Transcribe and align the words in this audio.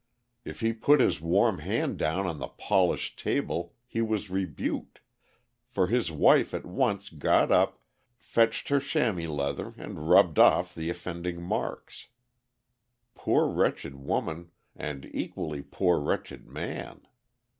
If 0.43 0.61
he 0.61 0.73
put 0.73 0.99
his 0.99 1.21
warm 1.21 1.59
hand 1.59 1.99
down 1.99 2.25
on 2.25 2.39
the 2.39 2.47
polished 2.47 3.19
table 3.19 3.75
he 3.85 4.01
was 4.01 4.31
rebuked, 4.31 4.99
for 5.67 5.85
his 5.85 6.09
wife 6.09 6.55
at 6.55 6.65
once 6.65 7.09
got 7.11 7.51
up, 7.51 7.83
fetched 8.17 8.69
her 8.69 8.79
chamois 8.79 9.29
leather 9.31 9.75
and 9.77 10.09
rubbed 10.09 10.39
off 10.39 10.73
the 10.73 10.89
offending 10.89 11.39
marks. 11.43 12.07
Poor, 13.13 13.47
wretched 13.47 13.93
woman, 13.93 14.49
and 14.75 15.07
equally 15.13 15.61
poor, 15.61 15.99
wretched 15.99 16.47
man! 16.47 17.01